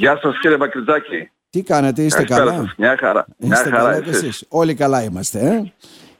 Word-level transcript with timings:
Γεια 0.00 0.18
σας 0.22 0.38
κύριε 0.40 0.56
Μακριτζάκη. 0.56 1.30
Τι 1.50 1.62
κάνετε, 1.62 2.02
είστε 2.02 2.24
Καλησπέρα 2.24 2.50
καλά; 2.50 2.64
σας. 2.64 2.74
Μια 2.76 2.96
χαρά. 2.98 3.26
Είστε 3.28 3.46
Μια 3.46 3.56
χαρά 3.56 3.76
καλά 3.76 4.00
και 4.00 4.10
εσείς. 4.10 4.22
εσείς. 4.22 4.44
Όλοι 4.48 4.74
καλά 4.74 5.02
είμαστε. 5.02 5.38
Ε; 5.38 5.72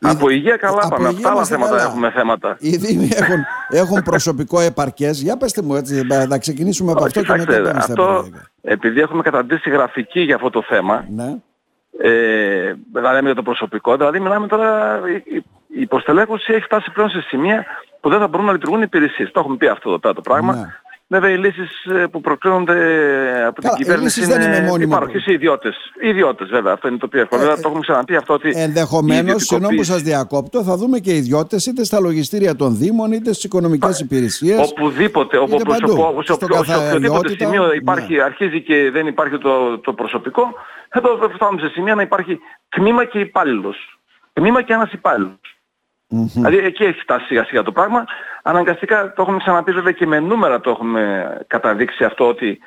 Από 0.08 0.30
Οι- 0.30 0.34
υγεία 0.36 0.56
καλά 0.56 0.80
από 0.82 0.88
πάμε. 0.96 1.08
υγεία 1.08 1.16
Αυτά 1.16 1.28
άλλα 1.28 1.36
είμαστε 1.36 1.54
θέματα 1.54 1.76
καλά. 1.76 1.88
έχουμε 1.88 2.10
θέματα. 2.10 2.56
Οι 2.60 2.76
Δήμοι 2.76 3.08
έχουν, 3.14 3.36
έχουν 3.70 4.02
προσωπικό 4.02 4.60
επαρκές. 4.60 5.20
Για 5.22 5.36
πέστε 5.36 5.62
μου 5.62 5.74
έτσι, 5.74 6.02
να 6.06 6.26
να 6.26 6.38
ξεκινήσουμε 6.38 6.92
από 6.92 7.04
αυτό 7.04 7.20
και 7.22 7.26
μετά 7.30 7.44
Κοιτάξτε, 7.44 7.62
πάμε 7.70 7.80
στα 7.80 7.92
αυτό 7.92 8.02
υπόλοιπα. 8.12 8.50
επειδή 8.62 9.00
έχουμε 9.00 9.22
καταντήσει 9.22 9.70
γραφική 9.70 10.20
για 10.20 10.34
αυτό 10.34 10.50
το 10.50 10.62
θέμα, 10.68 11.04
Ναι. 11.10 11.34
ε, 11.98 12.74
δηλαδή 12.92 13.24
για 13.24 13.34
το 13.34 13.42
προσωπικό, 13.42 13.96
δηλαδή 13.96 14.20
μιλάμε 14.20 14.46
τώρα, 14.46 15.00
η, 15.08 15.34
η- 15.36 15.44
η 15.68 15.80
υποστελέχωση 15.80 16.52
έχει 16.52 16.62
φτάσει 16.64 16.90
πλέον 16.90 17.08
σε 17.10 17.20
σημεία 17.20 17.64
που 18.00 18.08
δεν 18.08 18.18
θα 18.18 18.28
μπορούν 18.28 18.46
να 18.46 18.52
λειτουργούν 18.52 18.78
οι 18.80 18.84
υπηρεσίες. 18.86 19.30
Το 19.30 19.40
έχουμε 19.40 19.56
πει 19.56 19.66
αυτό 19.66 19.88
εδώ 19.88 19.98
πέρα 19.98 20.14
το 20.14 20.20
πράγμα. 20.20 20.54
Ναι. 20.54 20.66
Βέβαια 21.10 21.30
οι 21.30 21.36
λύσεις 21.38 21.84
ε, 21.84 22.06
που 22.06 22.20
προκρίνονται 22.20 22.74
από 23.46 23.54
την 23.60 23.62
Καλά, 23.62 23.74
οι 23.78 23.82
κυβέρνηση 23.82 24.18
λύσεις 24.20 24.34
δεν 24.34 24.42
είναι 24.46 24.56
είναι 24.56 24.66
μόνιμο 24.66 24.94
υπάρχεις 24.96 25.26
οι 25.26 25.32
ιδιώτες. 25.32 25.76
Οι 26.02 26.08
ιδιώτες 26.08 26.48
βέβαια, 26.48 26.72
αυτό 26.72 26.88
είναι 26.88 26.96
το 26.96 27.08
πιο 27.08 27.20
εύκολο. 27.20 27.40
Ε, 27.42 27.44
Βέβαια, 27.44 27.60
το 27.60 27.68
έχουμε 27.68 27.80
ξαναπεί 27.80 28.16
αυτό 28.16 28.32
ότι 28.34 28.48
η 28.48 28.52
Ενδεχομένως, 28.56 29.42
συγγνώμη 29.42 29.74
που 29.76 29.80
ιδιωτικοποίηση- 29.82 29.92
σας 29.92 30.02
διακόπτω, 30.02 30.62
θα 30.62 30.76
δούμε 30.76 30.98
και 30.98 31.14
ιδιώτες 31.14 31.66
είτε 31.66 31.84
στα 31.84 32.00
λογιστήρια 32.00 32.56
των 32.56 32.76
Δήμων 32.76 33.12
είτε 33.12 33.32
στις 33.32 33.44
οικονομικές 33.44 34.00
υπηρεσίες. 34.00 34.70
Οπουδήποτε, 34.70 35.38
όπου 35.38 35.54
είτε 35.54 35.62
προς- 35.64 35.78
παντού. 35.80 35.92
όπου- 36.02 36.22
σε, 36.24 36.32
Στο 36.32 36.44
οποιο- 36.44 36.64
σε 36.64 36.74
οποιοδήποτε 36.76 37.02
καθαριότητα, 37.02 37.44
σημείο 37.44 37.72
υπάρχει, 37.72 38.14
ναι. 38.14 38.22
αρχίζει 38.22 38.62
και 38.62 38.90
δεν 38.92 39.06
υπάρχει 39.06 39.38
το, 39.38 39.78
το 39.78 39.92
προσωπικό, 39.92 40.42
εδώ 40.88 41.08
φτάνουμε 41.34 41.60
σε 41.60 41.68
σημεία 41.68 41.94
να 41.94 42.02
υπάρχει 42.02 42.38
τμήμα 42.68 43.04
και 43.04 43.18
υπάλληλος. 43.18 43.98
Τμήμα 44.32 44.62
και 44.62 44.72
ένας 44.72 44.92
υπάλληλος. 46.08 46.32
Δηλαδή 46.32 46.66
εκεί 46.66 46.84
έχει 46.84 47.00
φτάσει 47.00 47.26
σιγά 47.26 47.44
σιγά 47.44 47.62
το 47.62 47.72
πράγμα. 47.72 48.04
Αναγκαστικά 48.42 49.12
το 49.12 49.22
έχουμε 49.22 49.38
ξαναπεί 49.38 49.72
βέβαια 49.72 49.92
και 49.92 50.06
με 50.06 50.20
νούμερα 50.20 50.60
το 50.60 50.70
έχουμε 50.70 51.30
καταδείξει 51.46 52.04
αυτό 52.04 52.28
ότι 52.28 52.58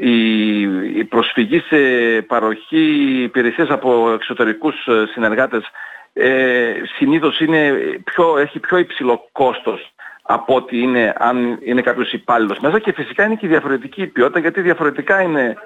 η, 0.00 0.60
η 0.98 1.04
προσφυγή 1.04 1.60
σε 1.60 1.76
παροχή 2.22 3.22
υπηρεσίας 3.22 3.68
από 3.68 4.12
εξωτερικούς 4.12 4.86
ε, 4.86 5.04
συνεργάτες 5.12 5.64
ε, 6.12 6.72
συνήθως 6.96 7.40
είναι 7.40 7.72
πιο, 8.04 8.38
έχει 8.38 8.58
πιο 8.58 8.78
υψηλό 8.78 9.28
κόστος 9.32 9.92
από 10.32 10.54
ότι 10.54 10.78
είναι 10.78 11.12
αν 11.18 11.58
είναι 11.64 11.80
κάποιος 11.80 12.12
υπάλληλος 12.12 12.58
μέσα 12.58 12.78
και 12.78 12.92
φυσικά 12.92 13.24
είναι 13.24 13.34
και 13.34 13.46
η 13.46 13.48
διαφορετική 13.48 14.02
η 14.02 14.06
ποιότητα 14.06 14.38
γιατί 14.38 14.60
διαφορετικά 14.60 15.20
είναι, 15.22 15.56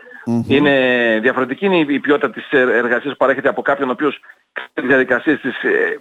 είναι, 0.49 0.75
διαφορετική 1.23 1.65
είναι 1.67 1.77
η 1.79 2.01
ποιότητα 2.01 2.31
της 2.31 2.51
ε, 2.51 2.59
εργασίας 2.61 3.13
που 3.13 3.17
παρέχεται 3.19 3.49
από 3.49 3.63
κάποιον 3.63 3.89
ο 3.89 3.93
οποίος 3.93 4.21
τις 4.75 4.87
διαδικασίες 4.87 5.41
της 5.41 5.63
ε, 5.63 5.99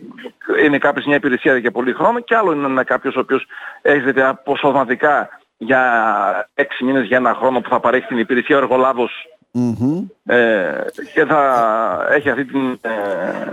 είναι 0.65 0.77
κάποιος 0.77 1.05
μια 1.05 1.15
υπηρεσία 1.15 1.57
για 1.57 1.71
πολύ 1.71 1.93
χρόνο 1.93 2.19
και 2.19 2.35
άλλο 2.35 2.51
είναι 2.51 2.65
ένα 2.65 2.83
κάποιος 2.83 3.15
ο 3.15 3.19
οποίος 3.19 3.45
έρχεται 3.81 4.23
αποσπασματικά 4.23 5.29
για 5.57 6.49
έξι 6.53 6.83
μήνες, 6.83 7.05
για 7.07 7.17
ένα 7.17 7.33
χρόνο 7.33 7.61
που 7.61 7.69
θα 7.69 7.79
παρέχει 7.79 8.07
την 8.07 8.17
υπηρεσία 8.17 8.55
ο 8.55 8.59
εργολάβος 8.59 9.11
Μμμ. 9.51 10.07
ε, 10.25 10.71
και 11.13 11.25
θα 11.25 12.07
έχει 12.11 12.29
αυτή 12.29 12.45
την, 12.45 12.79
ε, 12.81 12.89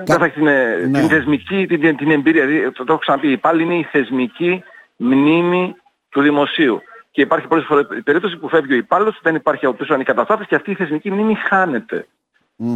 δεν 0.04 0.18
θα 0.18 0.24
έχει 0.24 0.34
την, 0.34 0.46
ε, 0.46 0.86
Ναι. 0.90 0.98
την 0.98 1.08
θεσμική, 1.08 1.66
την, 1.66 1.80
την, 1.80 1.96
την 1.96 2.10
εμπειρία. 2.10 2.46
Δηλαδή, 2.46 2.70
το, 2.72 2.84
το 2.84 2.92
έχω 2.92 3.00
ξαναπεί, 3.00 3.36
πάλι 3.36 3.62
είναι 3.62 3.74
η 3.74 3.88
θεσμική 3.92 4.62
μνήμη 5.02 5.74
του 6.08 6.20
δημοσίου. 6.22 6.80
Και 7.10 7.20
υπάρχει 7.20 7.46
πολλές 7.46 7.64
φορές 7.64 7.86
η 7.98 8.02
περίπτωση 8.02 8.36
που 8.36 8.48
φεύγει 8.48 8.72
ο 8.72 8.76
υπάλληλος, 8.76 9.18
δεν 9.22 9.34
υπάρχει 9.34 9.66
από 9.66 9.74
πίσω 9.76 9.94
αντικαταστάτης 9.94 10.46
και 10.46 10.54
αυτή 10.54 10.70
η 10.70 10.74
θεσμική 10.74 11.10
μνήμη 11.10 11.34
χάνεται. 11.34 12.06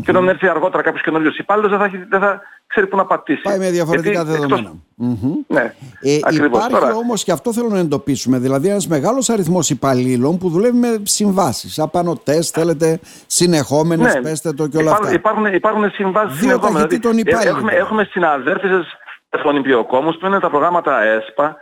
Και 0.03 0.11
όταν 0.11 0.29
έρθει 0.29 0.49
αργότερα 0.49 0.83
κάποιος 0.83 1.03
καινούριος 1.03 1.39
υπάλληλος 1.39 1.71
δεν 1.71 1.79
θα, 1.79 1.85
έχει- 1.85 2.07
δεν 2.09 2.21
θα 2.21 2.41
ξέρει 2.67 2.87
πού 2.87 2.97
να 2.97 3.05
πατήσει. 3.05 3.43
Πάει 3.43 3.59
με 3.59 3.71
διαφορετικά 3.71 4.11
Γιατί 4.23 4.31
εκτός- 4.33 4.49
δεδομένα. 4.49 4.75
Μμμ. 4.95 5.33
Ναι, 5.47 5.75
Ε, 6.01 6.19
ακριβώς. 6.23 6.47
υπάρχει 6.47 6.71
Τώρα, 6.71 6.95
όμως 6.95 7.25
και 7.25 7.33
αυτό 7.33 7.53
θέλω 7.53 7.69
να 7.69 7.79
εντοπίσουμε, 7.79 8.39
δηλαδή 8.39 8.69
ένας 8.69 8.87
μεγάλος 8.87 9.31
αριθμός 9.31 9.71
υπαλλήλων 9.71 10.39
που 10.39 10.49
δουλεύει 10.51 10.77
με 10.79 11.01
συμβάσεις, 11.03 11.79
απανοτές, 11.79 12.51
θέλετε, 12.51 13.01
συνεχόμενες, 13.27 14.19
πέστε 14.23 14.53
το 14.53 14.67
και 14.69 14.77
όλα 14.77 14.85
υπάρχουν, 14.87 15.05
αυτά. 15.05 15.17
Υπάρχουν, 15.17 15.47
υπάρχουν 15.47 15.91
συμβάσεις 15.91 16.33
Δύο 16.39 16.49
συνεχόμενες. 16.49 16.75
ταχυτήτων 16.83 17.11
Δηλαδή, 17.13 17.31
υπάλληλων. 17.31 17.57
έχουμε, 17.57 17.73
έχουμε 17.73 18.05
συναδέρφισες 18.11 18.87
βρεφονιπιακόμους 19.31 20.17
που 20.17 20.27
είναι 20.27 20.41
τα 20.41 20.51
προγράμματα 20.51 21.03
ΕΣΠΑ 21.03 21.57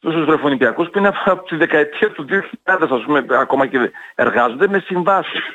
στους 0.00 0.24
βρεφονιπιακούς 0.24 0.88
που 0.90 0.98
είναι 0.98 1.10
από 1.24 1.42
τη 1.48 1.56
δεκαετία 1.56 2.10
του 2.10 2.26
2000 2.28 2.42
ας 2.64 3.02
πούμε 3.04 3.24
ακόμα 3.30 3.66
και 3.66 3.90
εργάζονται 4.14 4.68
με 4.68 4.78
συμβάσεις. 4.78 5.54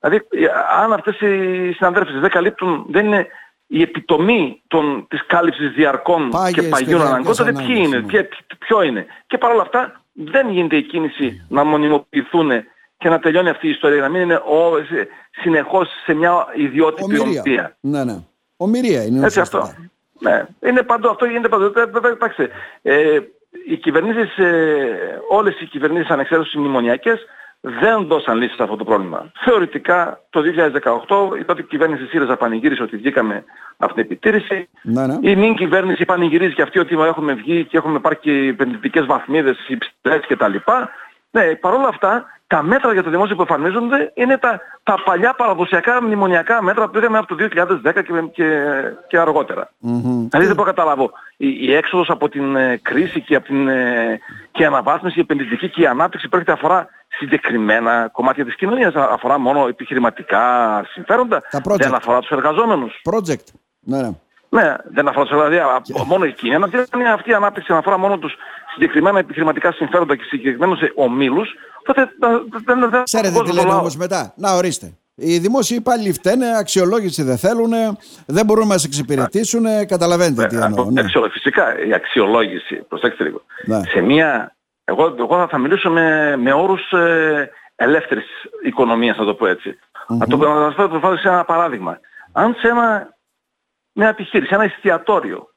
Δηλαδή 0.00 0.26
ε, 0.30 0.46
αν 0.82 0.92
αυτές 0.92 1.20
οι 1.20 1.72
συναδέρφισες 1.72 2.20
δεν 2.20 2.30
καλύπτουν, 2.30 2.86
δεν 2.88 3.06
είναι 3.06 3.26
η 3.66 3.82
επιτομή 3.82 4.62
των, 4.68 5.06
της 5.08 5.26
κάλυψης 5.26 5.70
διαρκών 5.72 6.28
Πάγιες 6.30 6.52
και 6.54 6.60
και 6.60 6.68
παγιών 6.68 6.88
διαρκές 7.00 7.10
αναγκών, 7.12 7.36
τότε 7.36 7.52
ποιοι 7.52 7.64
ανάγκες, 7.64 7.86
είναι, 7.86 7.98
ναι. 7.98 8.06
ποια- 8.06 8.28
ποιο 8.58 8.82
είναι. 8.82 9.06
Και 9.26 9.38
παρόλα 9.38 9.62
αυτά 9.62 10.00
δεν 10.12 10.48
γίνεται 10.50 10.76
η 10.76 10.82
κίνηση 10.82 11.46
να 11.48 11.64
μονιμοποιηθούν 11.64 12.50
και 12.98 13.08
να 13.08 13.18
τελειώνει 13.18 13.48
αυτή 13.48 13.66
η 13.66 13.70
ιστορία, 13.70 14.00
να 14.00 14.08
μην 14.08 14.20
είναι 14.20 14.34
ο, 14.34 14.84
σε- 14.88 15.08
συνεχώς 15.30 15.88
σε 16.04 16.14
μια 16.14 16.46
ιδιότυπη 16.54 17.18
Ομοιρία. 17.20 17.40
ομιλία. 17.44 17.76
Ναι, 17.80 18.04
ναι. 18.04 18.16
Ομοιρία 18.56 19.02
είναι 19.04 19.16
Έτσι 19.16 19.26
ουσιαστικά. 19.26 19.62
αυτό. 19.62 19.74
Ναι. 20.18 20.44
Είναι 20.68 20.82
παντού, 20.82 21.08
αυτό 21.08 21.24
γίνεται 21.24 21.48
παντού. 21.48 21.64
Ε, 21.64 21.84
Βέβαια, 21.84 22.10
κοιτάξτε, 22.12 22.50
ε, 22.82 23.18
οι 23.68 23.76
κυβερνήσεις, 23.76 24.38
ε, 24.38 25.20
όλες 25.28 25.60
οι 25.60 25.66
κυβερνήσεις 25.66 26.10
ανεξάρτητες 26.10 26.52
οι 26.52 26.58
μνημονιακές 26.58 27.26
δεν 27.66 28.06
δώσαν 28.06 28.38
λύση 28.38 28.54
σε 28.54 28.62
αυτό 28.62 28.76
το 28.76 28.84
πρόβλημα. 28.84 29.30
Θεωρητικά 29.44 30.20
το 30.30 30.40
2018 30.40 31.36
η 31.40 31.44
τότε 31.44 31.62
κυβέρνηση 31.62 32.06
ΣΥΡΙΖΑ 32.06 32.36
πανηγύρισε 32.36 32.82
ότι 32.82 32.96
βγήκαμε 32.96 33.44
από 33.76 33.94
την 33.94 34.02
επιτήρηση. 34.02 34.68
Ναι, 34.82 35.06
ναι. 35.06 35.18
Η 35.20 35.36
νυν 35.36 35.54
κυβέρνηση 35.54 36.04
πανηγυρίζει 36.04 36.54
και 36.54 36.62
αυτή 36.62 36.78
ότι 36.78 36.94
έχουμε 36.94 37.32
βγει 37.32 37.64
και 37.64 37.76
έχουμε 37.76 37.98
πάρει 37.98 38.16
και 38.16 38.32
επενδυτικές 38.32 39.06
βαθμίδες 39.06 39.56
υψηλές 39.68 40.26
κτλ. 40.28 40.56
Ναι, 41.30 41.54
παρόλα 41.54 41.88
αυτά, 41.88 42.24
τα 42.54 42.62
μέτρα 42.62 42.92
για 42.92 43.02
το 43.02 43.10
δημόσιο 43.10 43.36
που 43.36 43.40
εμφανίζονται 43.40 44.12
είναι 44.14 44.38
τα, 44.38 44.60
τα 44.82 44.94
παλιά 45.04 45.34
παραδοσιακά 45.34 46.02
μνημονιακά 46.02 46.62
μέτρα 46.62 46.88
που 46.88 46.98
είχαμε 46.98 47.18
από 47.18 47.26
το 47.26 47.36
2010 47.84 47.92
και, 47.92 48.02
και, 48.32 48.62
και 49.08 49.18
αργότερα. 49.18 49.70
Μμμ. 49.78 50.26
Δηλαδή 50.28 50.46
δεν 50.46 50.54
μπορώ 50.54 50.68
να 50.68 50.74
καταλάβω. 50.74 51.10
Η, 51.36 51.48
η 51.60 51.74
έξοδος 51.74 52.10
από 52.10 52.28
την 52.28 52.56
ε, 52.56 52.76
κρίση 52.82 53.20
και 53.20 53.34
από 53.34 53.46
την 53.46 53.68
ε, 53.68 54.20
και 54.52 54.62
η 54.62 54.66
αναβάθμιση, 54.66 55.18
η 55.18 55.20
επενδυτική 55.20 55.68
και 55.70 55.82
η 55.82 55.86
ανάπτυξη 55.86 56.28
πρόκειται 56.28 56.52
αφορά 56.52 56.88
συγκεκριμένα 57.08 58.08
κομμάτια 58.12 58.44
της 58.44 58.56
κοινωνίας. 58.56 58.94
Α- 58.94 59.08
Αφορά 59.12 59.38
μόνο 59.38 59.66
επιχειρηματικά 59.68 60.42
συμφέροντα. 60.92 61.42
Τα 61.50 61.60
project. 61.68 61.78
Δεν 61.78 61.94
αφορά 61.94 62.18
τους 62.20 62.30
εργαζόμενους. 62.30 63.00
Project. 63.10 63.44
Ναι, 63.80 64.00
ναι. 64.02 64.10
Ναι, 64.54 64.74
δεν 64.84 65.08
αφορά 65.08 65.24
τους 65.26 65.34
δηλαδή 65.34 65.56
α- 65.58 65.82
μόνο 66.06 66.24
εκείνη. 66.24 66.54
Αν 66.54 66.62
αυτή- 66.64 66.78
αυτή 67.14 67.30
η 67.30 67.34
ανάπτυξη 67.34 67.72
αφορά 67.72 67.98
μόνο 67.98 68.18
τους 68.18 68.34
συγκεκριμένα 68.72 69.18
επιχειρηματικά 69.18 69.72
συμφέροντα 69.72 70.16
και 70.16 70.22
συγκεκριμένους 70.28 70.80
ε, 70.80 70.92
ομίλους, 70.94 71.48
τότε 71.84 72.08
δεν 72.18 72.30
δεν- 72.64 72.90
δεν 72.90 73.02
Ξέρετε 73.04 73.30
δεν 73.32 73.42
τι 73.42 73.48
το 73.48 73.54
λένε 73.54 73.68
λαό. 73.68 73.78
όμως 73.78 73.96
μετά. 73.96 74.32
Να 74.36 74.54
ορίστε. 74.54 74.92
Οι 75.16 75.38
δημόσιοι 75.38 75.76
υπάλληλοι 75.80 76.12
φταίνε, 76.12 76.46
αξιολόγηση 76.58 77.22
δεν 77.22 77.36
θέλουν, 77.38 77.72
δεν 78.26 78.44
μπορούν 78.44 78.62
να 78.62 78.72
μας 78.72 78.84
εξυπηρετήσουν. 78.84 79.64
Καταλαβαίνετε 79.86 80.46
τι 80.46 80.56
Ε, 80.56 80.64
εννοώ. 80.64 80.82
από- 80.82 80.90
Ναι. 80.90 81.00
αξιολο- 81.00 81.28
Φυσικά 81.30 81.84
η 81.86 81.92
αξιολόγηση, 81.94 82.76
προσέξτε 82.88 83.24
λίγο. 83.24 83.42
Ναι. 83.66 83.80
Σε 83.88 84.00
μια, 84.00 84.54
εγώ, 84.84 85.14
εγώ 85.18 85.36
θα- 85.36 85.48
θα 85.50 85.58
μιλήσω 85.58 85.90
με, 85.90 86.36
με 86.36 86.52
όρους 86.52 86.92
ε, 86.92 87.50
ελεύθερης 87.76 88.26
οικονομίας, 88.64 89.16
να 89.16 89.24
το 89.24 89.34
πω 89.34 89.46
έτσι. 89.46 89.78
Να 90.08 90.26
το 90.26 90.36
να 90.36 90.64
σας 90.66 90.74
φέρω- 90.74 90.88
το 90.88 90.98
φέρω 90.98 91.16
σε 91.16 91.28
ένα 91.28 91.44
παράδειγμα. 91.44 91.98
Αν 92.32 92.54
σε 92.58 92.68
ένα, 92.68 93.13
μια 93.94 94.08
επιχείρηση, 94.08 94.54
ένα 94.54 94.64
εστιατόριο, 94.64 95.48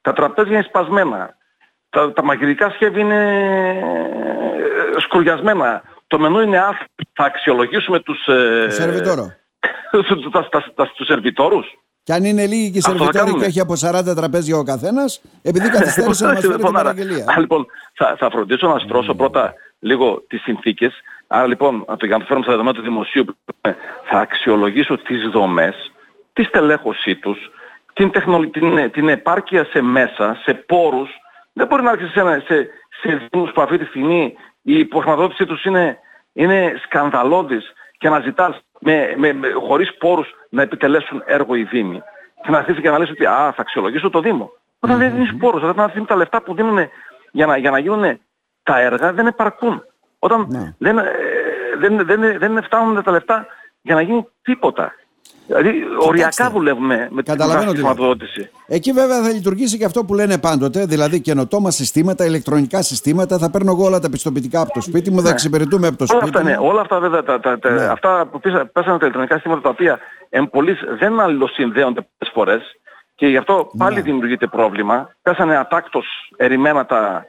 τα 0.00 0.12
τραπέζια 0.12 0.52
είναι 0.52 0.66
σπασμένα, 0.68 1.36
τα, 1.90 2.12
τα 2.12 2.24
μαγειρικά 2.24 2.70
σχέδια 2.70 3.00
είναι 3.00 3.22
ε, 4.96 5.00
σκουριασμένα, 5.00 5.82
το 6.06 6.18
μενού 6.18 6.40
είναι 6.40 6.58
άθλιο, 6.58 6.86
θα 7.12 7.24
αξιολογήσουμε 7.24 8.00
τους, 8.00 8.26
ε, 8.26 8.66
Σερβιτόρο. 8.70 9.32
τους, 9.90 10.30
τα- 10.32 10.48
τα- 10.48 10.72
τα- 10.74 10.90
τους 10.94 11.06
σερβιτόρους. 11.06 11.66
Και 12.02 12.12
αν 12.12 12.24
είναι 12.24 12.46
λίγοι 12.46 12.70
και 12.70 12.76
οι 12.76 12.82
Αυτό 12.84 12.90
θα 12.92 12.96
σερβιτόροι 12.98 13.24
κάνουμε. 13.24 13.42
και 13.42 13.48
έχει 13.48 13.60
από 13.60 13.74
40 14.12 14.14
τραπέζια 14.16 14.56
ο 14.56 14.62
καθένας, 14.62 15.22
επειδή 15.42 15.68
καθυστέρησε 15.70 16.24
να 16.24 16.32
μας 16.32 16.40
φέρει 16.40 16.40
την 16.40 16.50
Λοιπόν, 16.50 16.76
άρα- 16.76 16.82
παραγγελία. 16.92 17.24
άρα, 17.28 17.40
λοιπόν, 17.44 17.66
θα, 17.94 18.16
θα 18.18 18.30
φροντίσω 18.30 18.68
να 18.68 18.78
στρώσω 18.78 19.14
πρώτα 19.14 19.54
λίγο 19.78 20.24
τις 20.28 20.42
συνθήκες. 20.42 20.94
Άρα 21.26 21.46
λοιπόν, 21.46 21.84
να 21.88 21.96
το, 21.96 22.06
για 22.06 22.14
να 22.14 22.20
το 22.20 22.26
φέρουμε 22.26 22.44
στα 22.44 22.52
δεδομένα 22.52 22.76
του 22.76 22.82
δημοσίου, 22.82 23.24
που 23.24 23.34
είπαμε, 23.46 23.76
θα 24.10 24.18
αξιολογήσω 24.18 24.96
τις 24.98 25.28
δομές, 25.28 25.92
τη 26.32 26.42
στελέχωσή 26.44 27.16
τους, 27.16 27.38
την, 27.94 28.10
τεχνο, 28.10 28.38
την, 28.48 28.90
την 28.90 29.08
επάρκεια 29.08 29.64
σε 29.64 29.80
μέσα, 29.80 30.38
σε 30.44 30.54
πόρους. 30.54 31.10
Δεν 31.52 31.66
μπορεί 31.66 31.82
να 31.82 31.90
έρθει 31.90 32.06
σε, 32.06 32.20
ένα- 32.20 32.42
σε, 32.46 32.68
σε 33.02 33.28
δήμους 33.30 33.52
που 33.52 33.60
αυτή 33.62 33.78
τη 33.78 33.84
στιγμή 33.84 34.34
η 34.62 34.78
υποχρηματοδότησή 34.78 35.46
τους 35.46 35.64
είναι, 35.64 35.98
είναι 36.32 36.74
σκανδαλώδης 36.84 37.72
και 37.98 38.08
να 38.08 38.20
ζητάς 38.20 38.60
με, 38.80 39.14
με, 39.16 39.32
με, 39.32 39.48
χωρίς 39.50 39.96
πόρους 39.96 40.34
να 40.48 40.62
επιτελέσουν 40.62 41.22
έργο 41.26 41.54
οι 41.54 41.62
δήμοι. 41.64 42.02
Και 42.42 42.50
να 42.50 42.58
αρχίσει 42.58 42.80
και 42.80 42.90
να 42.90 42.98
λες 42.98 43.10
ότι 43.10 43.26
α, 43.26 43.52
θα 43.56 43.60
αξιολογήσω 43.62 44.10
το 44.10 44.20
Δήμο. 44.20 44.50
Όταν 44.80 44.98
δεν 44.98 45.12
δίνεις 45.12 45.36
πόρους, 45.36 45.62
όταν 45.62 45.68
αυτή 45.70 45.84
τη 45.84 45.88
στιγμή 45.90 46.06
τα 46.06 46.16
λεφτά 46.16 46.42
που 46.42 46.54
δίνουν 46.54 46.88
για 47.30 47.46
να, 47.46 47.56
για 47.56 47.70
να 47.70 47.78
γίνουν 47.78 48.20
τα 48.62 48.80
έργα 48.80 49.12
δεν 49.12 49.26
επαρκούν. 49.26 49.82
Όταν 50.18 50.46
Ναι. 50.50 50.74
δεν, 50.78 50.98
ε, 50.98 51.10
δεν, 51.76 52.06
δεν, 52.06 52.38
δεν 52.38 52.62
φτάνουν 52.62 53.02
τα 53.02 53.10
λεφτά 53.10 53.46
για 53.82 53.94
να 53.94 54.00
γίνει 54.00 54.28
τίποτα. 54.42 54.92
Δηλαδή 55.46 55.82
οριακά 55.98 56.50
δουλεύουμε 56.50 57.08
με 57.10 57.22
την 57.22 57.34
χρηματοδότηση. 57.68 58.50
Εκεί 58.66 58.92
βέβαια 58.92 59.22
θα 59.22 59.30
λειτουργήσει 59.30 59.78
και 59.78 59.84
αυτό 59.84 60.04
που 60.04 60.14
λένε 60.14 60.38
πάντοτε, 60.38 60.84
δηλαδή 60.84 61.20
καινοτόμα 61.20 61.70
συστήματα, 61.70 62.24
ηλεκτρονικά 62.24 62.82
συστήματα. 62.82 63.38
Θα 63.38 63.50
παίρνω 63.50 63.70
εγώ 63.70 63.84
όλα 63.84 63.98
τα 63.98 64.10
πιστοποιητικά 64.10 64.60
από 64.60 64.72
το 64.72 64.80
σπίτι 64.80 65.10
μου, 65.10 65.16
θα 65.16 65.22
ναι. 65.22 65.30
εξυπηρετούμε 65.30 65.86
από 65.86 65.96
το 65.96 66.04
όλα 66.08 66.20
σπίτι 66.20 66.36
αυτά, 66.36 66.50
μου. 66.50 66.62
Ναι, 66.62 66.68
όλα 66.68 66.80
αυτά 66.80 67.00
βέβαια, 67.00 67.22
τα, 67.22 67.40
τα, 67.40 67.58
τα, 67.58 67.70
ναι. 67.70 67.84
αυτά 67.84 68.26
που 68.26 68.40
πέσανε 68.40 68.72
τα 68.72 68.96
ηλεκτρονικά 69.00 69.34
συστήματα 69.34 69.60
τα 69.60 69.68
οποία 69.68 69.98
εμπολείς 70.28 70.78
δεν 70.98 71.20
αλληλοσυνδέονται 71.20 72.06
πολλές 72.18 72.34
φορές 72.34 72.62
και 73.14 73.26
γι' 73.26 73.36
αυτό 73.36 73.70
πάλι 73.76 73.96
ναι. 73.96 74.02
δημιουργείται 74.02 74.46
πρόβλημα. 74.46 75.10
Πέσανε 75.22 75.56
ατάκτως 75.56 76.06
ερημένα 76.36 76.86
τα, 76.86 77.26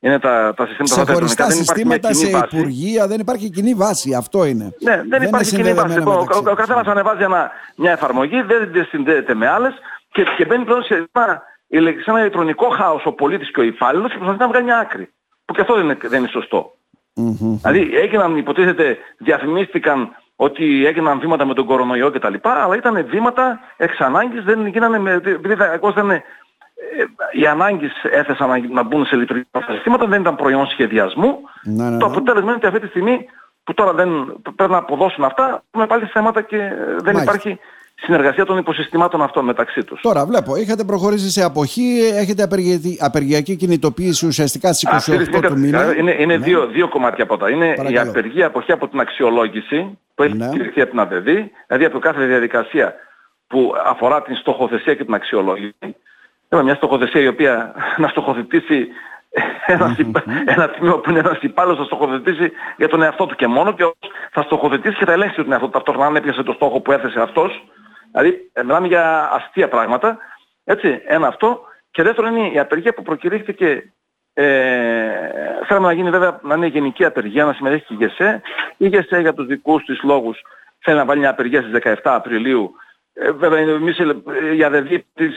είναι 0.00 0.18
τα, 0.18 0.54
τα 0.56 0.66
συστήματα 0.66 1.06
σε 1.06 1.12
χωριστά 1.12 1.46
δεν 1.46 1.56
συστήματα, 1.56 2.12
σε 2.12 2.30
βάση. 2.30 2.56
υπουργεία, 2.56 3.06
δεν 3.06 3.20
υπάρχει 3.20 3.50
κοινή 3.50 3.74
βάση. 3.74 4.14
Αυτό 4.14 4.44
είναι. 4.44 4.74
Ναι, 4.80 4.96
δεν, 4.96 5.08
δεν 5.08 5.22
υπάρχει 5.22 5.56
κοινή 5.56 5.74
βάση. 5.74 5.98
Λοιπόν, 5.98 6.16
ο, 6.16 6.26
ο, 6.34 6.50
ο 6.50 6.54
καθένας 6.54 6.86
ανεβάζει 6.86 7.22
ένα, 7.22 7.50
μια 7.76 7.92
εφαρμογή, 7.92 8.42
δεν 8.42 8.86
συνδέεται 8.88 9.34
με 9.34 9.48
άλλες 9.48 9.74
και, 10.12 10.24
και 10.36 10.44
μπαίνει 10.44 10.64
πλέον 10.64 10.82
σε 10.82 10.94
ένα, 11.12 11.42
σε 12.02 12.10
ένα 12.10 12.20
ηλεκτρονικό 12.20 12.68
χάος 12.68 13.06
ο 13.06 13.12
πολίτης 13.12 13.50
και 13.50 13.60
ο 13.60 13.62
υπάλληλος 13.62 14.10
και 14.10 14.16
προσπαθεί 14.16 14.40
να 14.40 14.48
βγάλει 14.48 14.64
μια 14.64 14.78
άκρη. 14.78 15.12
Που 15.44 15.54
και 15.54 15.60
αυτό 15.60 15.74
δεν 15.74 15.84
είναι, 15.84 15.96
δεν 16.02 16.18
είναι 16.18 16.28
σωστό. 16.28 16.74
Mm-hmm. 17.16 17.58
Δηλαδή 17.62 17.96
έγιναν, 17.96 18.36
υποτίθεται, 18.36 18.98
διαφημίστηκαν 19.18 20.16
ότι 20.36 20.86
έγιναν 20.86 21.20
βήματα 21.20 21.44
με 21.46 21.54
τον 21.54 21.66
κορονοϊό 21.66 22.10
κτλ. 22.10 22.34
Αλλά 22.42 22.76
ήταν 22.76 23.06
βήματα 23.10 23.60
εξ 23.76 24.00
ανάγκης, 24.00 24.44
δεν 24.44 24.66
γίνανε 24.66 24.98
με, 24.98 25.12
επειδή 25.12 25.56
εγώ 25.72 25.92
δεν 25.92 26.22
οι 27.32 27.46
ανάγκες 27.46 27.92
έθεσαν 28.10 28.48
να, 28.48 28.58
να 28.72 28.82
μπουν 28.82 29.06
σε 29.06 29.16
λειτουργικά 29.16 29.64
συστήματα, 29.68 30.06
δεν 30.06 30.20
ήταν 30.20 30.36
προϊόν 30.36 30.66
σχεδιασμού. 30.66 31.38
Ναι, 31.62 31.84
ναι, 31.84 31.90
ναι. 31.90 31.98
Το 31.98 32.06
αποτέλεσμα 32.06 32.48
είναι 32.48 32.56
ότι 32.56 32.66
αυτή 32.66 32.80
τη 32.80 32.86
στιγμή 32.86 33.26
που 33.64 33.74
τώρα 33.74 33.92
δεν 33.92 34.08
πρέπει 34.56 34.72
να 34.72 34.78
αποδώσουν 34.78 35.24
αυτά, 35.24 35.62
έχουμε 35.70 35.86
πάλι 35.86 36.04
θέματα 36.04 36.42
και 36.42 36.56
δεν 37.02 37.14
Μάλιστα. 37.14 37.22
υπάρχει 37.22 37.58
συνεργασία 37.94 38.44
των 38.44 38.58
υποσυστημάτων 38.58 39.22
αυτών 39.22 39.44
μεταξύ 39.44 39.84
τους. 39.84 40.00
Τώρα 40.00 40.26
βλέπω, 40.26 40.56
είχατε 40.56 40.84
προχωρήσει 40.84 41.30
σε 41.30 41.42
αποχή, 41.42 41.98
έχετε 42.14 42.48
απεργιακή 42.98 43.56
κινητοποίηση 43.56 44.26
ουσιαστικά 44.26 44.72
στις 44.72 45.08
28 45.34 45.42
του 45.46 45.58
μήνα. 45.58 45.96
Είναι, 45.96 46.16
είναι 46.18 46.36
ναι. 46.36 46.44
δύο, 46.44 46.66
δύο 46.66 46.88
κομμάτια 46.88 47.24
από 47.24 47.36
τα. 47.36 47.50
Είναι 47.50 47.74
Παρακαλώ. 47.76 48.06
η 48.06 48.08
απεργία 48.08 48.46
αποχή 48.46 48.72
από 48.72 48.88
την 48.88 49.00
αξιολόγηση 49.00 49.98
που 50.14 50.22
έχει 50.22 50.36
ναι. 50.36 50.48
κηρυχθεί 50.48 50.80
από 50.80 50.90
την 50.90 51.00
ΑΔΕΔ, 51.00 51.22
δηλαδή 51.22 51.84
από 51.84 51.98
κάθε 51.98 52.26
διαδικασία 52.26 52.94
που 53.46 53.72
αφορά 53.86 54.22
την 54.22 54.36
στοχοθεσία 54.36 54.94
και 54.94 55.04
την 55.04 55.14
αξιολόγηση. 55.14 55.96
Έχουμε 56.52 56.68
μια 56.68 56.74
στοχοθεσία 56.74 57.20
η 57.20 57.26
οποία 57.26 57.74
να 57.96 58.08
στοχοθετήσει 58.08 58.88
ένα, 59.66 59.96
ένα 60.44 60.70
τμήμα 60.70 60.98
που 60.98 61.10
είναι 61.10 61.18
ένας 61.18 61.38
υπάλληλος 61.40 61.78
θα 61.78 61.84
στοχοθετήσει 61.84 62.52
για 62.76 62.88
τον 62.88 63.02
εαυτό 63.02 63.26
του 63.26 63.34
και 63.34 63.46
μόνο 63.46 63.72
και 63.72 63.84
θα 64.30 64.42
στοχοθετήσει 64.42 64.96
και 64.96 65.04
θα 65.04 65.12
ελέγξει 65.12 65.36
τον 65.36 65.52
εαυτό 65.52 65.66
του 65.66 65.72
ταυτόχρονα 65.72 66.06
αν 66.06 66.16
έπιασε 66.16 66.42
το 66.42 66.52
στόχο 66.52 66.80
που 66.80 66.92
έθεσε 66.92 67.20
αυτός. 67.20 67.64
Δηλαδή 68.10 68.50
ε, 68.52 68.62
μιλάμε 68.62 68.86
για 68.86 69.30
αστεία 69.32 69.68
πράγματα. 69.68 70.18
Έτσι, 70.64 71.02
ένα 71.06 71.26
αυτό. 71.26 71.60
Και 71.90 72.02
δεύτερο 72.02 72.28
είναι 72.28 72.48
η 72.48 72.58
απεργία 72.58 72.94
που 72.94 73.02
προκηρύχθηκε 73.02 73.92
ε, 74.32 74.44
θέλαμε 75.66 75.86
να 75.86 75.92
γίνει 75.92 76.10
βέβαια 76.10 76.40
να 76.42 76.54
είναι 76.54 76.66
γενική 76.66 77.04
απεργία, 77.04 77.44
να 77.44 77.52
συμμετέχει 77.52 77.84
και 77.84 77.94
η 77.94 77.96
ΓΕΣΕ. 77.96 78.40
Η 78.76 78.88
ΓΕΣΕ 78.88 79.20
για 79.20 79.34
τους 79.34 79.46
δικούς 79.46 79.84
της 79.84 80.02
λόγους 80.02 80.40
θέλει 80.78 80.96
να 80.96 81.04
βάλει 81.04 81.20
μια 81.20 81.30
απεργία 81.30 81.62
στις 81.62 81.82
17 81.84 81.94
Απριλίου 82.02 82.74
ε, 83.12 83.30
βέβαια 83.30 83.58
εμείς 83.58 83.98
η 84.56 84.64
ΑΔΕΔ 84.64 84.86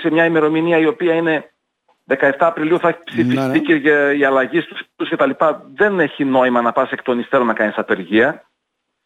σε 0.01 0.11
μια 0.11 0.25
ημερομηνία 0.25 0.77
η 0.77 0.85
οποία 0.85 1.13
είναι 1.13 1.53
17 2.07 2.31
Απριλίου 2.39 2.79
θα 2.79 2.87
έχει 2.87 2.99
ψηφιστεί 3.03 3.35
ναι, 3.35 3.47
ναι. 3.47 3.59
και 3.59 3.73
για 3.73 4.13
η 4.13 4.23
αλλαγή 4.23 4.61
στους 4.61 5.09
και 5.09 5.15
τα 5.15 5.25
λοιπά. 5.25 5.69
Δεν 5.75 5.99
έχει 5.99 6.25
νόημα 6.25 6.61
να 6.61 6.71
πας 6.71 6.91
εκ 6.91 7.01
των 7.01 7.19
υστέρων 7.19 7.47
να 7.47 7.53
κάνεις 7.53 7.77
απεργία. 7.77 8.43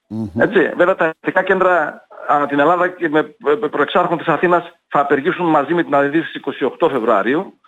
Mm-hmm. 0.10 0.42
Έτσι, 0.42 0.72
βέβαια 0.76 0.96
τα 0.96 1.14
εθνικά 1.20 1.44
κέντρα 1.44 2.08
ανά 2.28 2.48
την 2.48 2.60
Ελλάδα 2.60 2.88
και 2.88 3.10
με 3.10 3.24
προεξάρχον 3.70 4.18
της 4.18 4.28
Αθήνας 4.28 4.64
θα 4.88 5.00
απεργήσουν 5.00 5.46
μαζί 5.46 5.74
με 5.74 5.84
την 5.84 5.96
ΑΔΕΔ 5.96 6.24
στις 6.24 6.42
28 6.80 6.90
Φεβρουαρίου 6.92 7.60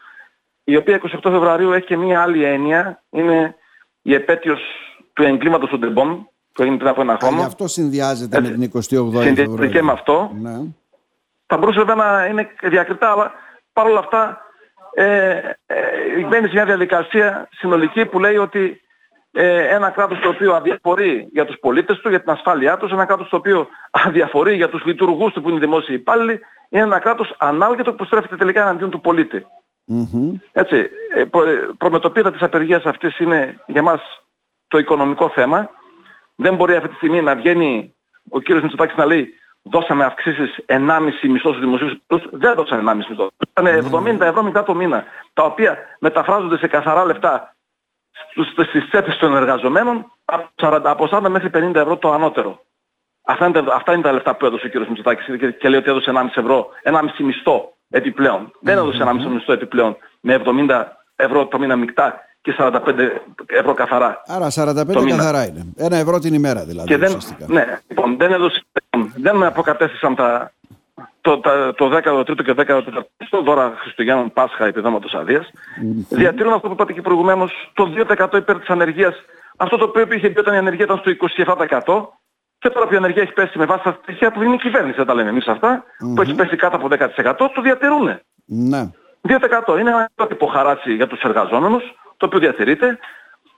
η 0.69 0.75
οποία 0.75 1.01
28 1.03 1.19
Φεβρουαρίου 1.23 1.71
έχει 1.71 1.85
και 1.85 1.97
μία 1.97 2.21
άλλη 2.21 2.43
έννοια, 2.43 3.03
είναι 3.09 3.55
η 4.01 4.13
επέτειος 4.13 4.59
του 5.13 5.23
εγκλήματος 5.23 5.69
των 5.69 5.79
τεμπών 5.79 6.29
που 6.53 6.61
έγινε 6.61 6.77
πριν 6.77 6.89
από 6.89 7.01
ένα 7.01 7.17
χρόνο. 7.21 7.41
αυτό 7.41 7.67
συνδυάζεται 7.67 8.37
Έτσι, 8.37 8.51
με 8.51 8.57
την 8.57 8.71
28 8.73 8.81
Φεβρουαρίου. 8.89 9.21
Συνδυάζεται 9.21 9.67
και 9.67 9.81
με 9.81 9.91
αυτό. 9.91 10.31
Ναι. 10.41 10.57
Θα 11.51 11.57
μπορούσε 11.57 11.83
βέβαια 11.83 11.95
να 11.95 12.25
είναι 12.25 12.49
διακριτά, 12.61 13.11
αλλά 13.11 13.31
παρόλα 13.73 13.99
αυτά 13.99 14.41
ε, 14.93 15.39
ε, 15.65 16.25
μπαίνει 16.27 16.47
σε 16.47 16.53
μια 16.53 16.65
διαδικασία 16.65 17.49
συνολική 17.51 18.05
που 18.05 18.19
λέει 18.19 18.37
ότι 18.37 18.81
ε, 19.31 19.75
ένα 19.75 19.89
κράτος 19.89 20.19
το 20.19 20.29
οποίο 20.29 20.53
αδιαφορεί 20.53 21.27
για 21.31 21.45
τους 21.45 21.59
πολίτες 21.59 21.99
του, 21.99 22.09
για 22.09 22.21
την 22.21 22.31
ασφάλειά 22.31 22.77
τους, 22.77 22.91
ένα 22.91 23.05
κράτος 23.05 23.29
το 23.29 23.35
οποίο 23.35 23.67
αδιαφορεί 24.07 24.55
για 24.55 24.69
τους 24.69 24.85
λειτουργούς 24.85 25.33
του 25.33 25.41
που 25.41 25.49
είναι 25.49 25.59
δημόσιοι 25.59 25.95
υπάλληλοι, 25.99 26.39
είναι 26.69 26.83
ένα 26.83 26.99
κράτος 26.99 27.35
ανάλογητο 27.37 27.93
που 27.93 28.05
στρέφεται 28.05 28.35
τελικά 28.35 28.61
εναντίον 28.61 28.89
του 28.89 29.01
πολίτη. 29.01 29.45
Mm-hmm. 29.87 30.39
Έτσι, 30.51 30.89
ε, 31.15 31.23
προ, 31.23 31.43
προμετωπίδα 31.77 32.31
της 32.31 32.41
απεργίας 32.41 32.83
αυτής 32.83 33.19
είναι 33.19 33.59
για 33.67 33.81
μας 33.81 34.01
το 34.67 34.77
οικονομικό 34.77 35.29
θέμα. 35.29 35.69
Δεν 36.35 36.55
μπορεί 36.55 36.75
αυτή 36.75 36.89
τη 36.89 36.95
στιγμή 36.95 37.21
να 37.21 37.35
βγαίνει 37.35 37.95
ο 38.29 38.39
κύριος 38.39 38.63
Μητσοτάκης 38.63 38.95
να 38.95 39.05
λέει 39.05 39.33
δώσαμε 39.61 40.05
αυξήσεις 40.05 40.63
1,5 40.65 40.77
μισθός 41.29 41.55
στους 41.55 41.59
δημοσίους 41.59 41.93
δεν 42.31 42.55
δώσαμε 42.55 42.91
1,5 42.91 42.95
μισθό. 42.95 43.31
Ήταν 43.49 43.91
70 43.91 44.21
ευρώ 44.21 44.43
μετά 44.43 44.63
το 44.63 44.75
μήνα, 44.75 45.03
τα 45.33 45.43
οποία 45.43 45.77
μεταφράζονται 45.99 46.57
σε 46.57 46.67
καθαρά 46.67 47.05
λεφτά 47.05 47.55
στις 48.67 48.87
τσέπες 48.89 49.17
των 49.17 49.35
εργαζομένων 49.35 50.11
από 50.83 51.07
40 51.11 51.29
μέχρι 51.29 51.49
50 51.53 51.75
ευρώ 51.75 51.97
το 51.97 52.11
ανώτερο. 52.11 52.63
Αυτά 53.25 53.45
είναι, 53.45 53.63
τα, 53.63 53.75
αυτά 53.75 53.93
είναι 53.93 54.01
τα 54.01 54.11
λεφτά 54.11 54.35
που 54.35 54.45
έδωσε 54.45 54.65
ο 54.65 54.69
κ. 54.69 54.87
Μητσοτάκης 54.87 55.25
και, 55.39 55.51
και 55.51 55.69
λέει 55.69 55.79
ότι 55.79 55.89
έδωσε 55.89 56.11
1,5 56.13 56.25
ευρώ, 56.35 56.69
1,5 56.83 57.01
μισθό 57.17 57.73
επιπλέον. 57.89 58.51
Δεν 58.59 58.77
έδωσε 58.77 59.03
1,5 59.03 59.29
μισθό 59.29 59.53
επιπλέον 59.53 59.97
με 60.19 60.41
70 60.45 60.85
ευρώ 61.15 61.47
το 61.47 61.59
μήνα 61.59 61.75
μεικτά 61.75 62.21
και 62.49 62.55
45 62.57 62.79
ευρώ 63.45 63.73
καθαρά. 63.73 64.21
Άρα 64.27 64.47
45 64.55 65.07
καθαρά 65.09 65.47
είναι. 65.47 65.65
Ένα 65.77 65.97
ευρώ 65.97 66.19
την 66.19 66.33
ημέρα 66.33 66.63
δηλαδή. 66.63 66.87
Και 66.87 66.97
δεν, 66.97 67.17
ναι, 67.47 67.79
λοιπόν, 67.87 68.17
δεν 68.17 68.31
έδωσε, 68.31 68.63
δεν 69.15 69.43
αποκατέστησαν 69.43 70.15
τα, 70.15 70.51
το, 71.21 71.39
τα, 71.39 71.73
το 71.77 71.85
13ο 71.85 72.43
και 72.43 72.55
14ο 72.57 73.43
δώρα 73.43 73.73
Χριστουγέννων 73.79 74.33
Πάσχα 74.33 74.65
επιδόματος 74.65 75.13
αδείας. 75.13 75.45
Mm-hmm. 75.45 76.05
Διατηρούν 76.09 76.53
αυτό 76.53 76.67
που 76.67 76.73
είπατε 76.73 76.93
και 76.93 77.01
προηγουμένως 77.01 77.71
το 77.73 77.93
2% 78.31 78.37
υπέρ 78.37 78.59
της 78.59 78.69
ανεργίας. 78.69 79.15
Αυτό 79.57 79.77
το 79.77 79.83
οποίο 79.83 80.07
είχε 80.09 80.29
πει 80.29 80.39
όταν 80.39 80.53
η 80.53 80.57
ανεργία 80.57 80.85
ήταν 80.85 80.97
στο 80.97 81.11
27% 81.85 82.07
και 82.59 82.69
τώρα 82.69 82.87
που 82.87 82.93
η 82.93 82.97
ανεργία 82.97 83.21
έχει 83.21 83.33
πέσει 83.33 83.57
με 83.57 83.65
βάση 83.65 83.83
τα 83.83 83.99
στοιχεία 84.01 84.31
που 84.31 84.39
δίνει 84.39 84.53
η 84.53 84.57
κυβέρνηση, 84.57 84.97
δεν 84.97 85.05
τα 85.05 85.13
λέμε 85.13 85.29
εμείς 85.29 85.47
αυτά, 85.47 85.83
mm-hmm. 85.83 86.15
που 86.15 86.21
έχει 86.21 86.33
πέσει 86.33 86.55
κάτω 86.55 86.75
από 86.75 86.87
10% 87.15 87.35
το 87.37 87.61
διατηρούν. 87.61 88.19
Ναι. 88.45 88.89
2% 89.27 89.79
είναι 89.79 89.89
ένα 89.89 90.27
τύπο 90.27 90.45
χαράτσι 90.45 90.93
για 90.93 91.07
τους 91.07 91.21
εργαζόμενους 91.21 91.83
το 92.19 92.25
οποίο 92.25 92.39
διατηρείται. 92.39 92.99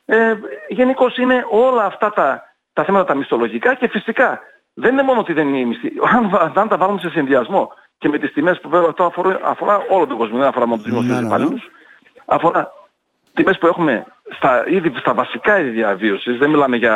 Ε, 0.05 0.33
Γενικώς 0.69 1.17
είναι 1.17 1.45
όλα 1.49 1.85
αυτά 1.85 2.09
τα, 2.09 2.43
τα 2.73 2.83
θέματα 2.83 3.05
τα 3.05 3.15
μισθολογικά 3.15 3.73
και 3.75 3.87
φυσικά 3.87 4.39
δεν 4.73 4.91
είναι 4.91 5.03
μόνο 5.03 5.19
ότι 5.19 5.33
δεν 5.33 5.47
είναι 5.47 5.59
η 5.59 5.65
μισθή. 5.65 5.91
Αν, 6.15 6.51
αν 6.55 6.67
τα 6.67 6.77
βάλουμε 6.77 6.99
σε 6.99 7.09
συνδυασμό 7.09 7.71
και 7.97 8.09
με 8.09 8.17
τις 8.17 8.33
τιμές 8.33 8.59
που 8.59 8.69
βέβαια 8.69 8.89
αυτό 8.89 9.03
αφορά, 9.03 9.39
αφορά 9.43 9.85
όλο 9.89 10.07
τον 10.07 10.17
κόσμο, 10.17 10.37
δεν 10.37 10.47
αφορά 10.47 10.65
μόνο 10.65 10.81
τους 10.81 10.91
δημοσίους 10.91 11.13
ναι, 11.13 11.21
ναι, 11.21 11.27
ναι. 11.27 11.27
υπαλλήλους, 11.27 11.69
αφορά 12.25 12.71
τιμές 13.33 13.57
που 13.57 13.67
έχουμε 13.67 14.05
στα, 14.35 14.63
ήδη, 14.67 14.93
στα 14.99 15.13
βασικά 15.13 15.59
είδη 15.59 15.69
διαβίωσης, 15.69 16.37
δεν 16.37 16.49
μιλάμε 16.49 16.77
για, 16.77 16.95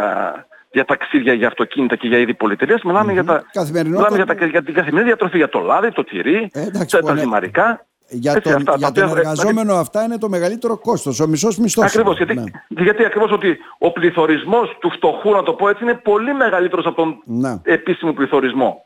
για 0.72 0.86
ταξίδια, 0.86 1.34
για 1.34 1.48
αυτοκίνητα 1.48 1.96
και 1.96 2.08
για 2.08 2.18
είδη 2.18 2.34
πολυτερίας, 2.34 2.82
μιλάμε, 2.82 3.12
mm-hmm. 3.12 3.14
για, 3.14 3.24
τα, 3.24 3.44
μιλάμε 3.84 4.16
για, 4.16 4.26
τα, 4.26 4.46
για 4.46 4.64
την 4.64 4.74
καθημερινή 4.74 5.04
διατροφή, 5.04 5.38
για 5.38 5.50
το 5.50 5.60
λάδι, 5.60 5.92
το 5.92 6.04
τυρί, 6.04 6.50
ε, 6.54 6.70
τα, 6.70 7.02
τα 7.02 7.16
ζυμαρικά. 7.16 7.86
Για 8.10 8.42
τον, 8.42 8.56
αυτά, 8.56 8.76
για 8.78 8.92
τον 8.92 9.10
εργαζόμενο 9.10 9.74
αυτά 9.74 10.04
είναι 10.04 10.18
το 10.18 10.30
μεγαλύτερο 10.30 10.78
κόστος, 10.78 11.20
ο 11.20 11.28
μισός 11.28 11.58
μισθός. 11.58 11.86
Ακριβώς, 11.86 12.18
γιατί, 12.18 12.36
ναι. 12.36 12.44
γιατί 12.68 13.06
ακριβώς 13.06 13.32
ότι 13.32 13.58
ο 13.78 13.92
πληθωρισμός 13.92 14.78
του 14.80 14.92
φτωχού, 14.92 15.32
να 15.32 15.44
το 15.44 15.54
πω 15.54 15.70
έτσι, 15.70 15.84
είναι 15.84 15.94
πολύ 15.94 16.34
μεγαλύτερος 16.34 16.86
από 16.86 16.96
τον 16.96 17.22
ναι. 17.26 17.60
επίσημο 17.64 18.14
πληθωρισμό. 18.14 18.86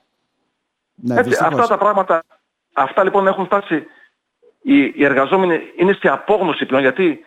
Ναι, 0.95 1.19
έτσι, 1.19 1.37
αυτά 1.41 1.67
τα 1.67 1.77
πράγματα, 1.77 2.23
αυτά 2.73 3.03
λοιπόν 3.03 3.27
έχουν 3.27 3.45
φτάσει, 3.45 3.85
οι, 4.61 4.83
οι 4.83 5.05
εργαζόμενοι 5.05 5.59
είναι 5.77 5.93
στη 5.93 6.07
απόγνωση 6.07 6.65
πλέον, 6.65 6.81
γιατί 6.81 7.25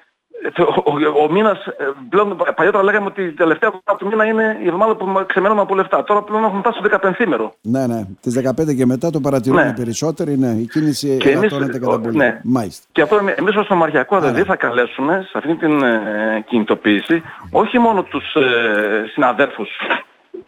ο, 0.59 0.91
ο, 0.91 1.23
ο 1.25 1.33
μήνας, 1.33 1.67
ε, 1.67 1.73
πλέον 2.09 2.37
παλιότερα 2.55 2.83
λέγαμε 2.83 3.07
ότι 3.07 3.23
η 3.23 3.33
τελευταία 3.33 3.71
εβδομάδα 3.73 3.97
του 3.99 4.07
μήνα 4.07 4.25
είναι 4.25 4.59
η 4.63 4.67
εβδομάδα 4.67 4.97
που 4.97 5.25
ξεμένουμε 5.27 5.61
από 5.61 5.75
λεφτά. 5.75 6.05
Τώρα 6.05 6.23
πλέον 6.23 6.45
έχουν 6.45 6.59
φτάσει 6.59 6.79
στο 6.79 6.99
15 7.03 7.27
μέρο. 7.27 7.55
Ναι, 7.61 7.87
ναι. 7.87 8.05
Τις 8.21 8.41
15 8.63 8.75
και 8.77 8.87
μετά 8.87 9.11
το 9.11 9.21
παρατηρούμε 9.21 9.65
ναι. 9.65 9.73
περισσότεροι, 9.73 10.39
ναι. 10.39 10.49
Η 10.49 10.67
κίνηση 10.67 11.19
ελαττώνεται 11.25 11.79
κατά 11.79 12.01
πολύ. 12.01 12.17
Ναι. 12.17 12.41
Μάλιστα. 12.45 12.87
Και 12.93 13.03
αυτό 13.03 13.21
εμείς 13.35 13.57
ως 13.57 13.69
Μαριακό 13.69 14.19
δεν 14.21 14.45
θα 14.45 14.57
καλέσουμε 14.57 15.27
σε 15.31 15.39
αυτή 15.39 15.57
την 15.57 15.83
ε, 15.83 16.45
κινητοποίηση 16.49 17.23
όχι 17.51 17.79
μόνο 17.79 18.03
τους 18.03 18.35
ε, 18.35 19.09
συναδέρφους 19.13 19.69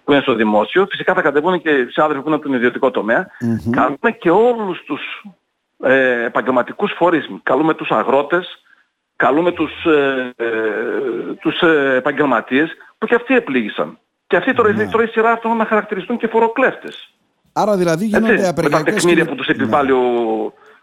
που 0.05 0.13
είναι 0.13 0.21
στο 0.21 0.35
δημόσιο, 0.35 0.87
φυσικά 0.91 1.15
θα 1.15 1.23
κατεβούν 1.23 1.63
και 1.63 1.71
συνάδελφοι 1.91 2.23
που 2.23 2.27
είναι 2.27 2.37
από 2.37 2.45
τον 2.45 2.55
ιδιωτικό 2.55 2.91
τομέα. 2.91 3.27
Mm-hmm. 3.27 3.71
Καλούμε 3.71 4.11
και 4.19 4.31
όλους 4.31 4.83
τους 4.87 5.25
ε, 5.83 6.25
επαγγελματικούς 6.25 6.93
φορείς. 6.97 7.31
Καλούμε 7.43 7.75
τους 7.75 7.91
αγρότες, 7.91 8.64
καλούμε 9.17 9.53
τους, 9.53 9.85
ε, 9.85 10.33
ε, 10.37 10.49
τους 11.41 11.61
ε, 11.61 11.95
επαγγελματίες 11.97 12.71
που 12.99 13.07
και 13.07 13.15
αυτοί 13.15 13.35
επλήγησαν. 13.35 13.99
Και 14.27 14.37
αυτοί 14.37 14.53
τώρα, 14.55 14.73
ναι. 14.73 14.87
τώρα 14.89 15.05
η 15.05 15.07
σειρά 15.07 15.31
αυτών 15.31 15.57
να 15.57 15.65
χαρακτηριστούν 15.65 16.17
και 16.17 16.27
φοροκλέφτες. 16.27 17.15
Άρα 17.53 17.77
δηλαδή 17.77 18.05
γίνονται 18.05 18.27
Έτσι, 18.33 18.37
με 18.37 18.43
τα 18.43 18.49
απεργιακές 18.51 18.95
τεκμήρια 18.95 19.15
κινη- 19.25 19.29
που 19.29 19.35
τους 19.45 19.47
επιβάλλει 19.55 19.93
ο, 19.93 20.05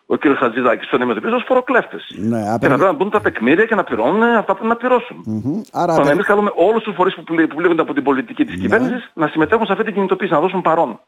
ο 0.06 0.18
κ. 0.18 0.22
Χατζηδάκης 0.38 0.88
στον 0.88 1.00
αντιμετωπίζει 1.02 1.34
ως 1.34 1.44
φοροκλέφτες. 1.48 2.14
Ναι, 2.18 2.42
Και 2.42 2.50
απεργια- 2.50 2.70
να 2.70 2.76
πρέπει 2.78 2.82
να 2.84 2.94
μπουν 2.94 3.10
τα 3.10 3.22
τεκμήρια 3.22 3.66
και 3.66 3.76
να 3.76 3.84
πληρώνουν 3.84 4.24
αυτά 4.24 4.54
που 4.54 4.60
πρέπει 4.60 4.68
να 4.68 4.76
πληρώσουν. 4.76 5.24
Μμμ. 5.26 5.62
Άρα 5.72 5.86
Τώρα, 5.88 6.02
απε- 6.02 6.14
εμείς 6.14 6.26
καλούμε 6.26 6.52
όλους 6.56 6.84
τους 6.84 6.94
φορείς 6.96 7.16
που, 7.16 7.24
πλη- 7.24 7.48
που 7.48 7.56
πλήγονται 7.56 7.82
από 7.82 7.94
την 7.94 8.04
πολιτική 8.04 8.46
της 8.46 8.60
κυβέρνησης 8.60 9.12
να 9.14 9.28
συμμετέχουν 9.28 9.66
σε 9.66 9.72
αυτή 9.72 9.84
την 9.84 9.94
κινητοποίηση, 9.94 10.32
να 10.34 10.40
δώσουν 10.40 10.62
παρόν. 10.62 11.00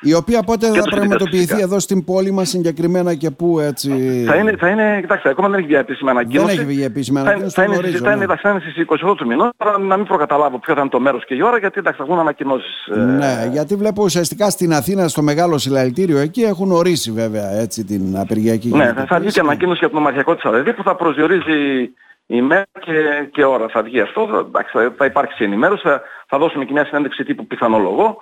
Η 0.00 0.14
οποία 0.14 0.42
πότε 0.42 0.66
θα 0.66 0.72
τους 0.72 0.82
φοιτητές 0.82 0.98
πραγματοποιηθεί 1.06 1.44
φυσικά. 1.46 1.62
εδώ 1.62 1.78
στην 1.80 2.04
πόλη 2.04 2.30
μας 2.30 2.48
συγκεκριμένα 2.48 3.14
και 3.14 3.30
πού 3.30 3.60
έτσι... 3.60 3.88
Θα 4.26 4.34
είναι, 4.36 4.54
θα 4.58 4.68
είναι, 4.68 4.98
κοιτάξτε, 5.00 5.28
ακόμα 5.28 5.48
δεν 5.48 5.58
έχει 5.58 5.66
βγει 5.66 5.76
επίσημη 5.76 6.10
ανακοίνωση. 6.10 6.54
έχει 6.54 6.64
βγει 6.64 6.82
επίσημη 6.84 7.16
Θα- 7.18 7.24
ανακοίνωση, 7.24 7.54
Θα, 7.54 7.60
το 7.64 7.66
είναι, 7.70 7.76
γνωρίζω, 7.80 7.98
θα, 7.98 8.06
είναι, 8.08 8.16
ναι. 8.18 8.24
εντάξει, 8.24 8.42
θα 8.42 8.50
είναι 8.50 8.60
στις 8.60 8.84
28 9.10 9.14
του 9.16 9.26
μηνός, 9.26 9.48
τώρα 9.56 9.78
να 9.78 9.96
μην 9.96 10.06
προκαταλάβω 10.06 10.58
ποιο 10.58 10.74
θα 10.74 10.80
είναι 10.80 10.90
το 10.90 11.00
μέρος 11.00 11.24
και 11.26 11.34
η 11.34 11.42
ώρα, 11.42 11.58
γιατί 11.58 11.78
εντάξει, 11.78 11.98
θα 12.00 12.04
βγουν 12.06 12.18
ανακοινώσεις. 12.18 12.86
ε, 12.96 12.98
Ναι, 13.00 13.48
γιατί 13.52 13.74
βλέπω 13.74 14.02
ουσιαστικά 14.02 14.50
στην 14.50 14.72
Αθήνα, 14.72 15.08
στο 15.08 15.22
μεγάλο 15.22 15.58
συλλαλητήριο 15.58 16.18
εκεί, 16.18 16.42
έχουν 16.42 16.72
ορίσει 16.72 17.10
βέβαια 17.10 17.50
έτσι 17.50 17.84
την 17.84 18.16
απεργιακή 18.18 18.68
Ναι, 18.68 18.76
θα- 18.76 18.84
θα 18.84 18.92
βγει 18.94 19.04
κινητοποίηση. 19.06 19.34
και 19.34 19.40
ανακοίνωση 19.40 19.78
για 19.78 19.88
τον 19.88 19.98
Ομαρχιακό 19.98 20.34
της 20.34 20.44
ΑΔΕΔ 20.44 20.68
που 20.70 20.82
θα 20.82 20.94
προσδιορίζει 20.96 21.90
η 22.30 22.42
μέρα 22.42 22.66
και, 22.80 23.28
και 23.32 23.44
ώρα. 23.44 23.68
Θα 23.68 23.82
βγει 23.82 24.00
αυτό, 24.00 24.26
θα, 24.26 24.38
εντάξει, 24.38 24.70
θα, 24.72 24.94
θα 24.96 25.04
υπάρξει 25.04 25.44
ενημέρωση, 25.44 25.82
θα, 25.82 26.02
θα 26.26 26.38
δώσουμε 26.38 26.64
και 26.64 26.72
μια 26.72 26.84
συνέντευξη 26.84 27.24
τύπου 27.24 27.46
πιθανολογώ 27.46 28.16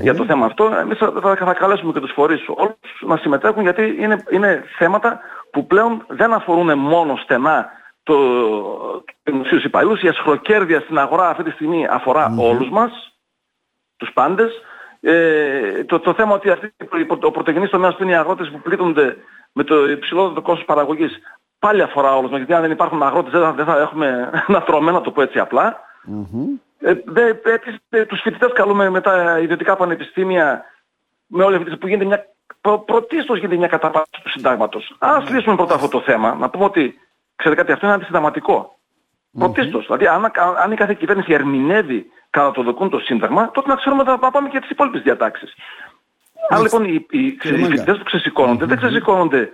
για 0.00 0.14
το 0.14 0.24
θέμα 0.24 0.46
αυτό. 0.46 0.64
Εμείς 0.80 0.98
θα, 0.98 1.12
θα, 1.22 1.36
θα 1.36 1.54
καλέσουμε 1.54 1.92
και 1.92 2.00
τους 2.00 2.12
φορείς 2.12 2.44
όλους 2.48 2.76
να 3.00 3.16
συμμετέχουν 3.16 3.62
γιατί 3.62 3.96
είναι, 3.98 4.24
είναι 4.30 4.64
θέματα 4.78 5.20
που 5.50 5.66
πλέον 5.66 6.04
δεν 6.08 6.32
αφορούν 6.32 6.78
μόνο 6.78 7.16
στενά 7.16 7.70
το, 8.02 8.16
τους 9.04 9.16
δημοσίους 9.22 9.64
υπαλλήλους. 9.64 10.02
Η 10.02 10.08
ασχροκέρδεια 10.08 10.80
στην 10.80 10.98
αγορά 10.98 11.28
αυτή 11.28 11.42
τη 11.42 11.50
στιγμή 11.50 11.86
αφορά 11.90 12.34
όλους 12.38 12.70
μας 12.70 12.90
τους 13.96 14.10
πάντες. 14.12 14.50
Ε, 15.00 15.84
το, 15.84 15.98
το 15.98 16.14
θέμα 16.14 16.34
ότι 16.34 16.50
αυτή, 16.50 16.74
ο 17.20 17.30
πρωτογενής 17.30 17.70
τομέας 17.70 17.96
που 17.96 18.02
είναι 18.02 18.12
οι 18.12 18.16
αγρότες 18.16 18.50
που 18.50 18.60
πλήττονται 18.60 19.16
με 19.52 19.64
το 19.64 19.90
υψηλότερο 19.90 20.42
κόστος 20.42 20.64
παραγωγής 20.64 21.20
πάλι 21.60 21.82
αφορά 21.82 22.16
όλους 22.16 22.30
μας, 22.30 22.38
γιατί 22.38 22.54
αν 22.54 22.62
δεν 22.62 22.70
υπάρχουν 22.70 23.02
αγρότες 23.02 23.32
δεν 23.32 23.40
θα, 23.42 23.52
δεν 23.52 23.64
θα 23.64 23.78
έχουμε 23.78 24.30
ένα 24.48 24.62
τρωμένο, 24.62 24.98
να 24.98 25.04
το 25.04 25.10
πω 25.10 25.22
έτσι 25.22 25.38
απλά. 25.38 25.80
Ε, 26.78 26.94
δε, 27.04 27.26
επίσης, 27.26 27.76
ε, 27.88 28.04
τους 28.04 28.20
φοιτητές 28.20 28.52
καλούμε 28.52 28.90
με 28.90 29.00
τα 29.00 29.38
ιδιωτικά 29.38 29.76
πανεπιστήμια 29.76 30.64
με 31.26 31.44
όλη 31.44 31.56
αυτή 31.56 31.70
τη 31.70 31.76
που 31.76 31.86
γίνεται 31.86 32.04
μια 32.06 32.26
προ, 32.60 32.78
πρωτίστως 32.78 33.38
γίνεται 33.38 33.56
μια 33.56 33.68
καταπάτηση 33.68 34.22
του 34.22 34.30
συντάγματος. 34.30 34.96
Ας 34.98 35.30
λύσουμε 35.30 35.56
πρώτα 35.56 35.74
αυτό 35.74 35.88
το 35.88 36.00
θέμα. 36.00 36.34
Να 36.34 36.50
πούμε 36.50 36.64
ότι, 36.64 36.98
ξέρετε 37.36 37.60
κάτι, 37.60 37.72
αυτό 37.72 37.86
είναι 37.86 37.94
αντισυνταγματικό. 37.94 38.78
Πρωτίστως. 39.38 39.84
Δηλαδή, 39.84 40.06
αν, 40.06 40.30
αν 40.62 40.72
η 40.72 40.76
κάθε 40.76 40.94
κυβέρνηση 40.94 41.32
ερμηνεύει 41.32 42.06
κατά 42.30 42.50
το 42.50 42.62
δοκούν 42.62 42.90
το 42.90 42.98
Σύνταγμα, 42.98 43.50
τότε 43.50 43.68
να 43.68 43.74
ξέρουμε 43.74 44.02
να 44.02 44.30
πάμε 44.30 44.48
και 44.48 44.60
τις 44.60 44.70
υπόλοιπες 44.70 45.02
διατάξεις. 45.02 45.54
Αν 46.48 46.62
λοιπόν 46.62 46.84
οι, 46.84 47.06
οι, 47.10 47.26
οι 47.26 47.32
Κύριε 47.32 47.58
Μάγκα. 47.58 47.70
φοιτητές 47.70 47.98
που 47.98 48.04
ξεσηκώνονται, 48.04 48.64
δεν 48.64 48.76
ξεσηκώνονται 48.76 49.52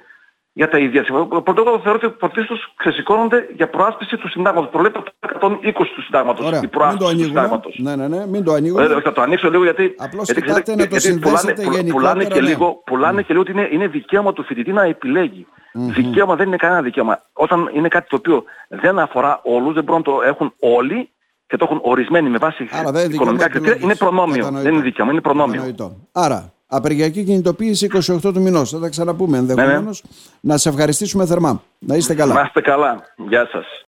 για 0.60 0.68
τα 0.68 0.78
ίδια 0.78 1.04
συμφωνία. 1.04 1.42
Πρωτόκολλος 1.42 1.82
θεωρώ 1.82 1.98
ότι 2.02 2.14
πρωτίστως 2.18 2.72
ξεσηκώνονται 2.76 3.48
για 3.56 3.68
προάσπιση 3.68 4.16
του 4.16 4.28
Συντάγματος. 4.28 4.70
Προλέπει 4.70 4.98
το 4.98 5.04
120 5.40 5.92
του 5.94 6.02
Συντάγματος. 6.02 6.46
Ωραία, 6.46 6.58
Η 6.58 6.60
μην 6.60 6.70
προάσπιση 6.70 6.98
το 6.98 7.04
του 7.04 7.10
ανοίγουμε. 7.10 7.40
Συντάγματος. 7.40 7.78
Ναι, 7.78 7.96
ναι, 7.96 8.08
ναι, 8.08 8.26
μην 8.26 8.44
το 8.44 8.52
ανοίγουμε. 8.52 8.82
Ε, 8.84 9.00
θα 9.00 9.12
το 9.12 9.20
ανοίξω 9.20 9.50
λίγο 9.50 9.62
γιατί, 9.62 9.94
Απλώς 9.98 10.24
γιατί, 10.24 10.42
κοιτάτε 10.42 10.70
να 10.70 10.76
το 10.76 10.82
γιατί 10.82 11.00
συνδέσετε 11.00 11.52
πουλάνε, 11.52 11.90
πουλάνε, 11.90 12.22
γενικότερα, 12.22 12.24
και 12.24 12.40
ναι. 12.40 12.48
λίγο, 12.48 12.82
πουλάνε 12.84 13.22
και 13.22 13.32
λίγο 13.32 13.40
ότι 13.40 13.52
είναι, 13.52 13.68
είναι 13.70 13.86
δικαίωμα 13.86 14.32
του 14.32 14.44
φοιτητή 14.44 14.72
να 14.72 14.82
επιλέγει. 14.82 15.46
Δικαίωμα 15.72 16.34
δεν 16.36 16.46
είναι 16.46 16.56
κανένα 16.56 16.82
δικαίωμα. 16.82 17.22
Όταν 17.32 17.70
είναι 17.74 17.88
κάτι 17.88 18.08
το 18.08 18.16
οποίο 18.16 18.44
δεν 18.68 18.98
αφορά 18.98 19.40
όλους, 19.44 19.74
δεν 19.74 19.84
μπορούν 19.84 20.02
να 20.06 20.12
το 20.12 20.22
έχουν 20.22 20.54
όλοι 20.60 21.10
και 21.46 21.56
το 21.56 21.66
έχουν 21.68 21.80
ορισμένοι 21.82 22.28
με 22.28 22.38
βάση 22.38 22.68
Άρα 22.72 22.90
δεν 22.92 23.04
είναι 23.04 23.14
οικονομικά 23.14 23.44
δικαίωμα 23.44 23.66
κριτήρια, 23.66 23.84
είναι 23.84 23.92
επιλογής. 23.92 23.98
προνόμιο. 23.98 24.36
Κατανοητό. 24.36 24.62
Δεν 24.62 24.72
είναι 24.72 24.82
δικαίωμα, 24.82 25.12
είναι 25.12 25.20
προνόμιο. 25.20 25.52
Κατανοητό. 25.52 25.96
Άρα, 26.12 26.52
απεργιακή 26.66 27.24
κινητοποίηση 27.24 27.88
28 27.94 28.18
του 28.20 28.40
μηνός. 28.40 28.70
Θα 28.70 28.78
τα 28.78 28.88
ξαναπούμε 28.88 29.38
ενδεχομένως. 29.38 30.02
Να 30.40 30.56
σε 30.56 30.68
ευχαριστήσουμε 30.68 31.26
θερμά. 31.26 31.62
Να 31.78 31.96
είστε 31.96 32.14
καλά. 32.14 32.34
Να 32.34 32.40
είστε 32.40 32.60
καλά. 32.60 33.02
Γεια 33.16 33.48
σας. 33.52 33.84